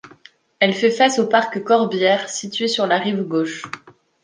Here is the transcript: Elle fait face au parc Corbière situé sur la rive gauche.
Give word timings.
Elle 0.59 0.73
fait 0.73 0.89
face 0.89 1.19
au 1.19 1.27
parc 1.27 1.63
Corbière 1.63 2.27
situé 2.27 2.67
sur 2.67 2.87
la 2.87 2.97
rive 2.97 3.21
gauche. 3.21 3.61